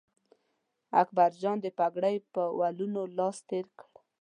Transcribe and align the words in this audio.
اکبرجان 1.01 1.57
د 1.61 1.65
پګړۍ 1.77 2.15
په 2.33 2.43
ولونو 2.59 3.01
لاس 3.17 3.37
تېر 3.49 3.65
کړ. 3.79 3.89